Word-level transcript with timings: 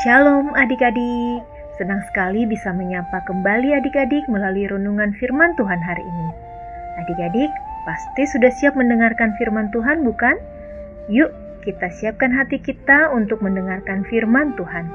Shalom 0.00 0.56
adik-adik, 0.56 1.44
senang 1.76 2.00
sekali 2.08 2.48
bisa 2.48 2.72
menyapa 2.72 3.20
kembali 3.28 3.76
adik-adik 3.76 4.24
melalui 4.32 4.64
renungan 4.64 5.12
firman 5.12 5.52
Tuhan 5.60 5.76
hari 5.76 6.00
ini. 6.00 6.28
Adik-adik, 7.04 7.52
pasti 7.84 8.24
sudah 8.24 8.48
siap 8.48 8.80
mendengarkan 8.80 9.36
firman 9.36 9.68
Tuhan 9.68 10.00
bukan? 10.00 10.40
Yuk, 11.12 11.28
kita 11.68 11.92
siapkan 11.92 12.32
hati 12.32 12.64
kita 12.64 13.12
untuk 13.12 13.44
mendengarkan 13.44 14.00
firman 14.08 14.56
Tuhan. 14.56 14.88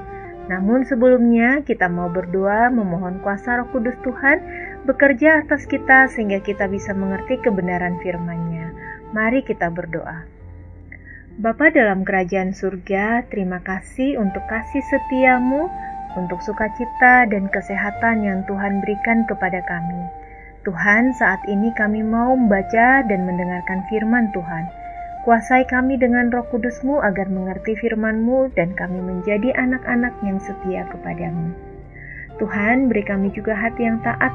Namun 0.49 0.89
sebelumnya 0.89 1.61
kita 1.61 1.85
mau 1.85 2.09
berdoa 2.09 2.73
memohon 2.73 3.21
kuasa 3.21 3.61
roh 3.61 3.69
kudus 3.69 3.93
Tuhan 4.01 4.41
bekerja 4.89 5.45
atas 5.45 5.69
kita 5.69 6.09
sehingga 6.17 6.41
kita 6.41 6.65
bisa 6.65 6.97
mengerti 6.97 7.37
kebenaran 7.45 8.01
firman-Nya. 8.01 8.73
Mari 9.13 9.45
kita 9.45 9.69
berdoa. 9.69 10.34
Bapa 11.35 11.67
dalam 11.67 12.07
kerajaan 12.07 12.55
surga, 12.55 13.27
terima 13.27 13.59
kasih 13.59 14.15
untuk 14.15 14.39
kasih 14.47 14.79
setiamu, 14.87 15.67
untuk 16.15 16.39
sukacita 16.39 17.27
dan 17.27 17.51
kesehatan 17.51 18.23
yang 18.23 18.47
Tuhan 18.47 18.79
berikan 18.79 19.27
kepada 19.27 19.59
kami. 19.67 19.99
Tuhan, 20.63 21.11
saat 21.19 21.43
ini 21.51 21.75
kami 21.75 22.07
mau 22.07 22.39
membaca 22.39 23.03
dan 23.03 23.27
mendengarkan 23.27 23.83
firman 23.91 24.31
Tuhan. 24.31 24.63
Kuasai 25.27 25.67
kami 25.67 25.99
dengan 25.99 26.31
roh 26.31 26.47
kudusmu 26.55 27.03
agar 27.03 27.27
mengerti 27.27 27.75
firmanmu 27.83 28.55
dan 28.55 28.71
kami 28.71 29.03
menjadi 29.03 29.51
anak-anak 29.59 30.15
yang 30.23 30.39
setia 30.39 30.87
kepadamu. 30.87 31.51
Tuhan, 32.39 32.87
beri 32.87 33.03
kami 33.03 33.27
juga 33.35 33.59
hati 33.59 33.83
yang 33.83 33.99
taat, 34.07 34.31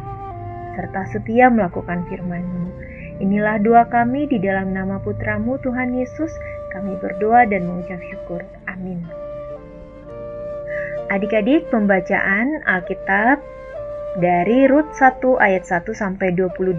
serta 0.77 1.09
setia 1.17 1.49
melakukan 1.49 2.05
firmanmu. 2.13 2.69
Inilah 3.25 3.57
doa 3.65 3.89
kami 3.89 4.29
di 4.29 4.37
dalam 4.37 4.77
nama 4.77 5.01
putramu 5.01 5.57
Tuhan 5.65 5.97
Yesus, 5.97 6.33
kami 6.71 6.97
berdoa 6.99 7.47
dan 7.51 7.67
mengucap 7.67 7.99
syukur. 8.11 8.41
Amin. 8.71 9.03
Adik-adik, 11.11 11.67
pembacaan 11.75 12.63
Alkitab 12.71 13.43
dari 14.23 14.71
Rut 14.71 14.91
1 14.95 15.19
ayat 15.43 15.67
1 15.67 15.91
sampai 15.91 16.31
22. 16.35 16.79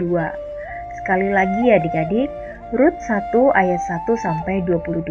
Sekali 1.04 1.28
lagi 1.32 1.68
ya 1.68 1.80
adik-adik, 1.80 2.32
Rut 2.72 2.96
1 3.04 3.52
ayat 3.52 3.82
1 3.84 4.08
sampai 4.16 4.64
22. 4.64 5.04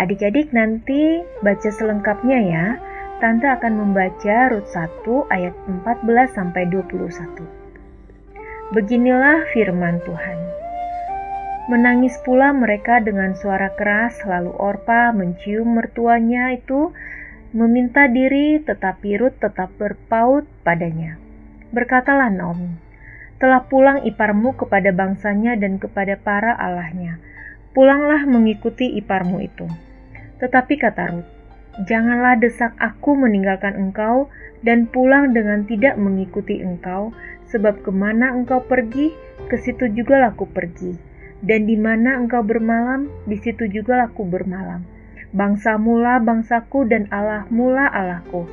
Adik-adik 0.00 0.48
nanti 0.56 1.20
baca 1.44 1.68
selengkapnya 1.68 2.38
ya. 2.40 2.66
Tante 3.20 3.44
akan 3.44 3.84
membaca 3.84 4.48
Rut 4.48 4.64
1 4.72 5.28
ayat 5.28 5.52
14 5.68 6.32
sampai 6.32 6.64
21. 6.72 7.44
Beginilah 8.72 9.44
firman 9.52 10.00
Tuhan. 10.08 10.38
Menangis 11.68 12.16
pula 12.24 12.56
mereka 12.56 13.04
dengan 13.04 13.36
suara 13.36 13.76
keras, 13.76 14.24
lalu 14.24 14.48
Orpa 14.56 15.12
mencium 15.12 15.76
mertuanya 15.76 16.56
itu 16.56 16.96
meminta 17.52 18.08
diri, 18.08 18.64
tetapi 18.64 19.20
Ruth 19.20 19.36
tetap 19.36 19.68
berpaut 19.76 20.48
padanya. 20.64 21.20
Berkatalah 21.68 22.32
Naomi, 22.32 22.80
telah 23.36 23.68
pulang 23.68 24.00
iparmu 24.08 24.56
kepada 24.56 24.88
bangsanya 24.88 25.52
dan 25.60 25.76
kepada 25.76 26.16
para 26.16 26.56
allahnya. 26.56 27.20
Pulanglah 27.76 28.24
mengikuti 28.24 28.96
iparmu 28.96 29.44
itu. 29.44 29.68
Tetapi 30.40 30.74
kata 30.80 31.12
Ruth, 31.12 31.28
janganlah 31.84 32.40
desak 32.40 32.72
aku 32.80 33.20
meninggalkan 33.20 33.76
engkau 33.76 34.32
dan 34.64 34.88
pulang 34.88 35.36
dengan 35.36 35.68
tidak 35.68 36.00
mengikuti 36.00 36.64
engkau, 36.64 37.12
sebab 37.52 37.84
ke 37.84 37.92
mana 37.92 38.32
engkau 38.32 38.64
pergi, 38.64 39.12
ke 39.52 39.60
situ 39.60 39.92
juga 39.92 40.24
laku 40.24 40.48
pergi 40.48 41.09
dan 41.40 41.64
di 41.64 41.76
mana 41.76 42.20
engkau 42.20 42.44
bermalam, 42.44 43.08
di 43.24 43.36
situ 43.40 43.64
juga 43.68 44.04
aku 44.08 44.28
bermalam. 44.28 44.84
Bangsa 45.30 45.78
mula 45.78 46.18
bangsaku 46.20 46.90
dan 46.90 47.06
Allah 47.08 47.46
mula 47.48 47.88
Allahku. 47.88 48.44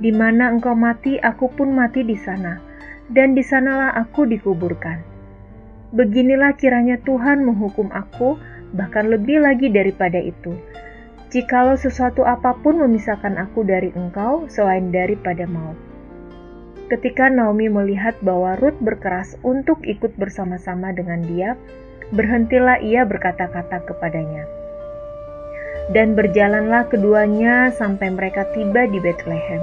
Di 0.00 0.10
mana 0.12 0.52
engkau 0.52 0.76
mati, 0.76 1.20
aku 1.20 1.52
pun 1.52 1.72
mati 1.72 2.04
di 2.04 2.16
sana, 2.16 2.60
dan 3.12 3.32
di 3.36 3.44
sanalah 3.44 3.92
aku 3.96 4.24
dikuburkan. 4.28 5.00
Beginilah 5.90 6.56
kiranya 6.56 7.00
Tuhan 7.02 7.44
menghukum 7.44 7.90
aku, 7.90 8.36
bahkan 8.76 9.10
lebih 9.10 9.42
lagi 9.42 9.68
daripada 9.68 10.20
itu. 10.20 10.54
Jikalau 11.30 11.78
sesuatu 11.78 12.26
apa 12.26 12.58
pun 12.58 12.82
memisahkan 12.82 13.38
aku 13.38 13.62
dari 13.62 13.94
engkau 13.94 14.50
selain 14.50 14.90
daripada 14.90 15.46
maut. 15.46 15.78
Ketika 16.90 17.30
Naomi 17.30 17.70
melihat 17.70 18.18
bahwa 18.18 18.58
Ruth 18.58 18.74
berkeras 18.82 19.38
untuk 19.46 19.78
ikut 19.86 20.10
bersama-sama 20.18 20.90
dengan 20.90 21.22
dia, 21.22 21.54
berhentilah 22.10 22.82
ia 22.82 23.06
berkata-kata 23.06 23.86
kepadanya. 23.86 24.46
Dan 25.90 26.14
berjalanlah 26.14 26.86
keduanya 26.86 27.74
sampai 27.74 28.14
mereka 28.14 28.46
tiba 28.54 28.86
di 28.86 28.98
Bethlehem. 29.02 29.62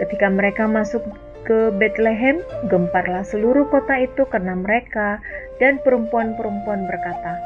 Ketika 0.00 0.32
mereka 0.32 0.64
masuk 0.64 1.04
ke 1.44 1.68
Bethlehem, 1.76 2.40
gemparlah 2.72 3.24
seluruh 3.24 3.68
kota 3.68 4.00
itu 4.00 4.24
karena 4.28 4.56
mereka 4.56 5.20
dan 5.60 5.76
perempuan-perempuan 5.84 6.88
berkata, 6.88 7.36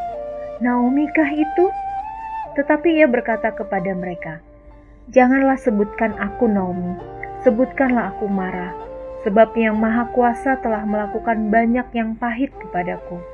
Naomi 0.62 1.10
kah 1.10 1.30
itu? 1.30 1.66
Tetapi 2.54 3.02
ia 3.02 3.10
berkata 3.10 3.50
kepada 3.50 3.90
mereka, 3.98 4.38
Janganlah 5.10 5.58
sebutkan 5.58 6.14
aku 6.22 6.46
Naomi, 6.46 6.94
sebutkanlah 7.42 8.14
aku 8.14 8.30
Marah, 8.30 8.72
sebab 9.26 9.50
yang 9.58 9.74
Maha 9.74 10.06
Kuasa 10.14 10.62
telah 10.62 10.86
melakukan 10.86 11.50
banyak 11.50 11.90
yang 11.92 12.14
pahit 12.14 12.54
kepadaku 12.62 13.33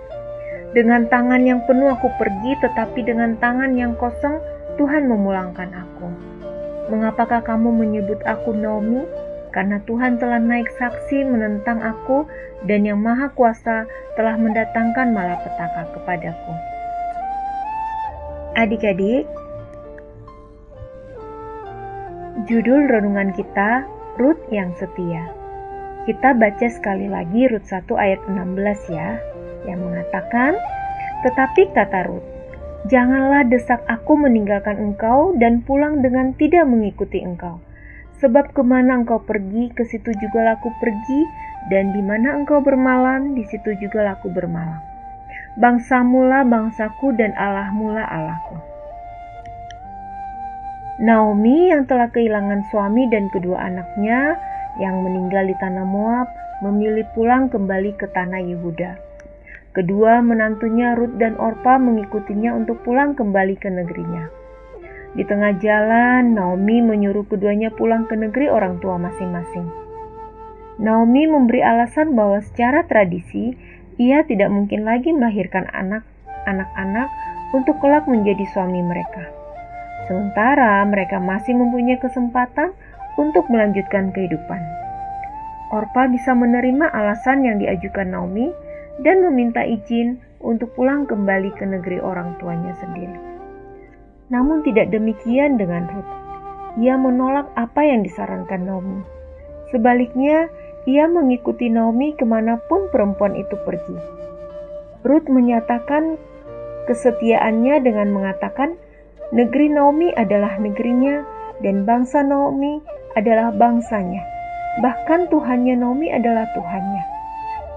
dengan 0.71 1.11
tangan 1.11 1.43
yang 1.43 1.67
penuh 1.67 1.91
aku 1.91 2.07
pergi, 2.15 2.55
tetapi 2.63 3.03
dengan 3.03 3.35
tangan 3.43 3.75
yang 3.75 3.99
kosong 3.99 4.39
Tuhan 4.79 5.11
memulangkan 5.11 5.67
aku. 5.75 6.09
Mengapakah 6.95 7.43
kamu 7.43 7.75
menyebut 7.75 8.23
aku 8.23 8.55
Naomi? 8.55 9.03
Karena 9.51 9.83
Tuhan 9.83 10.23
telah 10.23 10.39
naik 10.39 10.71
saksi 10.79 11.27
menentang 11.27 11.83
aku 11.83 12.23
dan 12.71 12.87
yang 12.87 13.03
maha 13.03 13.35
kuasa 13.35 13.83
telah 14.15 14.39
mendatangkan 14.39 15.11
malapetaka 15.11 15.91
kepadaku. 15.91 16.55
Adik-adik, 18.55 19.27
judul 22.47 22.87
renungan 22.87 23.35
kita 23.35 23.83
Ruth 24.23 24.43
yang 24.55 24.71
setia. 24.79 25.35
Kita 26.07 26.31
baca 26.39 26.67
sekali 26.71 27.11
lagi 27.11 27.51
Rut 27.51 27.67
1 27.67 27.91
ayat 27.99 28.23
16 28.31 28.95
ya 28.95 29.19
yang 29.69 29.81
mengatakan, 29.83 30.57
Tetapi 31.25 31.77
kata 31.77 32.09
Ruth, 32.09 32.41
Janganlah 32.89 33.45
desak 33.45 33.85
aku 33.85 34.17
meninggalkan 34.17 34.81
engkau 34.81 35.37
dan 35.37 35.61
pulang 35.61 36.01
dengan 36.01 36.33
tidak 36.33 36.65
mengikuti 36.65 37.21
engkau. 37.21 37.61
Sebab 38.25 38.57
ke 38.57 38.65
mana 38.65 39.05
engkau 39.05 39.21
pergi, 39.21 39.69
ke 39.69 39.85
situ 39.85 40.17
juga 40.17 40.49
laku 40.49 40.73
pergi, 40.81 41.21
dan 41.69 41.93
di 41.93 42.01
mana 42.01 42.41
engkau 42.41 42.65
bermalam, 42.65 43.37
di 43.37 43.45
situ 43.53 43.77
juga 43.77 44.01
laku 44.01 44.33
bermalam. 44.33 44.81
Bangsa 45.61 46.01
mula 46.01 46.41
bangsaku 46.49 47.13
dan 47.21 47.37
Allah 47.37 47.69
mula 47.69 48.01
Allahku. 48.01 48.57
Naomi 51.05 51.69
yang 51.69 51.85
telah 51.85 52.09
kehilangan 52.13 52.65
suami 52.73 53.09
dan 53.13 53.29
kedua 53.33 53.61
anaknya 53.61 54.41
yang 54.81 55.01
meninggal 55.05 55.49
di 55.49 55.57
tanah 55.61 55.85
Moab 55.85 56.29
memilih 56.65 57.09
pulang 57.13 57.49
kembali 57.49 57.97
ke 57.97 58.09
tanah 58.09 58.41
Yehuda. 58.41 59.10
Kedua 59.71 60.19
menantunya 60.19 60.99
Ruth 60.99 61.15
dan 61.23 61.39
Orpa 61.39 61.79
mengikutinya 61.79 62.59
untuk 62.59 62.83
pulang 62.83 63.15
kembali 63.15 63.55
ke 63.55 63.71
negerinya. 63.71 64.27
Di 65.15 65.23
tengah 65.23 65.59
jalan, 65.63 66.35
Naomi 66.35 66.83
menyuruh 66.83 67.23
keduanya 67.31 67.71
pulang 67.71 68.11
ke 68.11 68.19
negeri 68.19 68.51
orang 68.51 68.83
tua 68.83 68.99
masing-masing. 68.99 69.71
Naomi 70.83 71.31
memberi 71.31 71.63
alasan 71.63 72.19
bahwa 72.19 72.43
secara 72.43 72.83
tradisi 72.91 73.55
ia 73.95 74.27
tidak 74.27 74.51
mungkin 74.51 74.83
lagi 74.83 75.15
melahirkan 75.15 75.71
anak-anak 75.71 77.07
untuk 77.55 77.79
kelak 77.79 78.11
menjadi 78.11 78.43
suami 78.51 78.83
mereka. 78.83 79.29
Sementara 80.11 80.83
mereka 80.83 81.23
masih 81.23 81.55
mempunyai 81.55 82.01
kesempatan 82.03 82.75
untuk 83.15 83.47
melanjutkan 83.47 84.11
kehidupan. 84.11 84.59
Orpa 85.71 86.11
bisa 86.11 86.35
menerima 86.35 86.91
alasan 86.91 87.47
yang 87.47 87.63
diajukan 87.63 88.11
Naomi 88.11 88.51
dan 89.01 89.25
meminta 89.25 89.65
izin 89.65 90.21
untuk 90.41 90.73
pulang 90.77 91.05
kembali 91.05 91.53
ke 91.57 91.65
negeri 91.65 92.01
orang 92.01 92.37
tuanya 92.41 92.73
sendiri. 92.81 93.17
Namun 94.33 94.63
tidak 94.63 94.95
demikian 94.95 95.59
dengan 95.59 95.91
Ruth. 95.91 96.13
Ia 96.79 96.95
menolak 96.95 97.51
apa 97.59 97.83
yang 97.83 98.07
disarankan 98.07 98.63
Naomi. 98.63 99.03
Sebaliknya, 99.75 100.47
ia 100.87 101.11
mengikuti 101.11 101.67
Naomi 101.69 102.15
ke 102.15 102.23
mana 102.25 102.57
pun 102.71 102.89
perempuan 102.95 103.35
itu 103.35 103.59
pergi. 103.67 103.99
Ruth 105.03 105.27
menyatakan 105.27 106.17
kesetiaannya 106.87 107.83
dengan 107.83 108.15
mengatakan, 108.15 108.79
negeri 109.35 109.69
Naomi 109.73 110.15
adalah 110.15 110.57
negerinya 110.63 111.27
dan 111.61 111.85
bangsa 111.85 112.23
Naomi 112.23 112.81
adalah 113.19 113.51
bangsanya. 113.51 114.23
Bahkan 114.79 115.29
Tuhannya 115.35 115.75
Naomi 115.75 116.09
adalah 116.15 116.47
Tuhannya. 116.55 117.20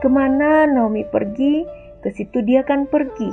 Ke 0.03 0.11
mana 0.11 0.67
Naomi 0.67 1.07
pergi, 1.07 1.63
ke 2.03 2.11
situ 2.11 2.43
dia 2.43 2.67
akan 2.67 2.91
pergi. 2.91 3.31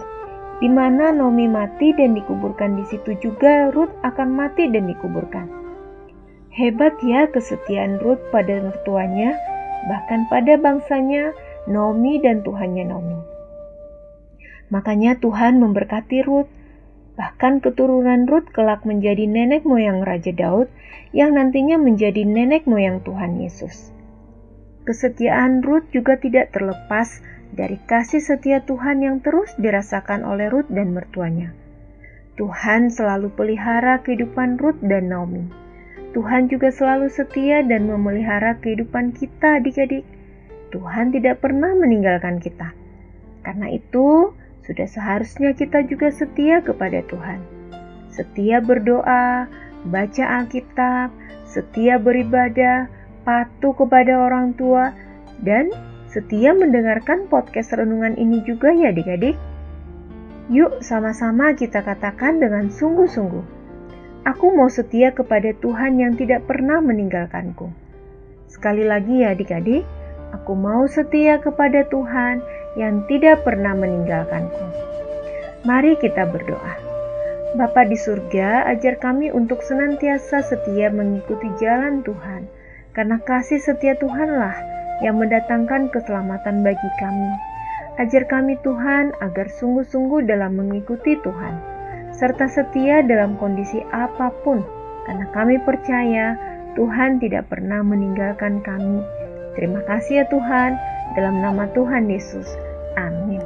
Di 0.63 0.71
mana 0.71 1.11
Naomi 1.11 1.51
mati 1.51 1.91
dan 1.99 2.15
dikuburkan 2.15 2.79
di 2.79 2.87
situ 2.87 3.19
juga 3.19 3.75
Ruth 3.75 3.91
akan 4.07 4.39
mati 4.39 4.71
dan 4.71 4.87
dikuburkan. 4.87 5.51
Hebat 6.55 6.95
ya 7.03 7.27
kesetiaan 7.27 7.99
Ruth 7.99 8.23
pada 8.31 8.63
mertuanya, 8.63 9.35
bahkan 9.91 10.31
pada 10.31 10.55
bangsanya, 10.63 11.35
Naomi 11.67 12.23
dan 12.23 12.47
Tuhannya 12.47 12.87
Naomi. 12.87 13.19
Makanya 14.71 15.19
Tuhan 15.19 15.59
memberkati 15.59 16.23
Ruth, 16.23 16.47
bahkan 17.19 17.59
keturunan 17.59 18.31
Ruth 18.31 18.47
kelak 18.55 18.87
menjadi 18.87 19.27
nenek 19.27 19.67
moyang 19.67 20.07
Raja 20.07 20.31
Daud 20.31 20.71
yang 21.11 21.35
nantinya 21.35 21.83
menjadi 21.83 22.23
nenek 22.23 22.71
moyang 22.71 23.03
Tuhan 23.03 23.43
Yesus. 23.43 23.91
Kesetiaan 24.91 25.63
Ruth 25.63 25.87
juga 25.95 26.19
tidak 26.19 26.51
terlepas 26.51 27.23
dari 27.55 27.79
kasih 27.87 28.19
setia 28.19 28.59
Tuhan 28.67 29.07
yang 29.07 29.23
terus 29.23 29.55
dirasakan 29.55 30.27
oleh 30.27 30.51
Ruth 30.51 30.67
dan 30.67 30.91
mertuanya. 30.91 31.55
Tuhan 32.35 32.91
selalu 32.91 33.31
pelihara 33.31 34.03
kehidupan 34.03 34.59
Ruth 34.59 34.83
dan 34.83 35.15
Naomi. 35.15 35.47
Tuhan 36.11 36.51
juga 36.51 36.75
selalu 36.75 37.07
setia 37.07 37.63
dan 37.63 37.87
memelihara 37.87 38.59
kehidupan 38.59 39.15
kita 39.15 39.63
adik-adik. 39.63 40.03
Tuhan 40.75 41.15
tidak 41.15 41.39
pernah 41.39 41.71
meninggalkan 41.71 42.43
kita. 42.43 42.75
Karena 43.47 43.71
itu, 43.71 44.35
sudah 44.67 44.91
seharusnya 44.91 45.55
kita 45.55 45.87
juga 45.87 46.11
setia 46.11 46.67
kepada 46.67 47.07
Tuhan. 47.07 47.39
Setia 48.11 48.59
berdoa, 48.59 49.47
baca 49.87 50.25
Alkitab, 50.43 51.15
setia 51.47 51.95
beribadah, 52.03 52.91
patuh 53.31 53.79
kepada 53.79 54.27
orang 54.27 54.59
tua, 54.59 54.91
dan 55.39 55.71
setia 56.11 56.51
mendengarkan 56.51 57.31
podcast 57.31 57.71
renungan 57.79 58.19
ini 58.19 58.43
juga 58.43 58.75
ya 58.75 58.91
adik-adik. 58.91 59.39
Yuk 60.51 60.83
sama-sama 60.83 61.55
kita 61.55 61.79
katakan 61.87 62.43
dengan 62.43 62.75
sungguh-sungguh. 62.75 63.63
Aku 64.27 64.51
mau 64.51 64.67
setia 64.67 65.15
kepada 65.15 65.55
Tuhan 65.63 66.03
yang 66.03 66.19
tidak 66.19 66.43
pernah 66.51 66.83
meninggalkanku. 66.83 67.71
Sekali 68.51 68.83
lagi 68.83 69.23
ya 69.23 69.31
adik-adik, 69.31 69.87
aku 70.35 70.59
mau 70.59 70.91
setia 70.91 71.39
kepada 71.39 71.87
Tuhan 71.87 72.43
yang 72.75 73.07
tidak 73.07 73.47
pernah 73.47 73.79
meninggalkanku. 73.79 74.67
Mari 75.63 75.95
kita 76.03 76.27
berdoa. 76.27 76.75
Bapa 77.55 77.87
di 77.87 77.95
surga, 77.95 78.67
ajar 78.75 78.99
kami 78.99 79.31
untuk 79.31 79.63
senantiasa 79.63 80.43
setia 80.43 80.91
mengikuti 80.91 81.47
jalan 81.63 82.03
Tuhan, 82.03 82.59
karena 82.95 83.23
kasih 83.23 83.63
setia 83.63 83.95
Tuhanlah 83.99 84.55
yang 85.01 85.17
mendatangkan 85.17 85.89
keselamatan 85.95 86.63
bagi 86.67 86.91
kami. 87.01 87.31
Ajar 88.01 88.25
kami 88.29 88.57
Tuhan 88.65 89.13
agar 89.21 89.47
sungguh-sungguh 89.61 90.25
dalam 90.25 90.57
mengikuti 90.57 91.21
Tuhan, 91.21 91.55
serta 92.17 92.49
setia 92.49 93.05
dalam 93.05 93.37
kondisi 93.37 93.85
apa 93.93 94.33
pun, 94.41 94.65
karena 95.05 95.27
kami 95.37 95.61
percaya 95.65 96.39
Tuhan 96.79 97.21
tidak 97.21 97.51
pernah 97.53 97.85
meninggalkan 97.85 98.65
kami. 98.65 99.05
Terima 99.59 99.83
kasih 99.85 100.23
ya 100.23 100.27
Tuhan, 100.31 100.79
dalam 101.19 101.43
nama 101.43 101.67
Tuhan 101.75 102.07
Yesus. 102.09 102.47
Amin. 102.97 103.43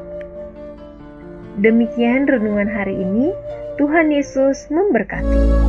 Demikian 1.62 2.26
renungan 2.28 2.68
hari 2.68 2.98
ini. 2.98 3.30
Tuhan 3.74 4.14
Yesus 4.14 4.70
memberkati. 4.70 5.63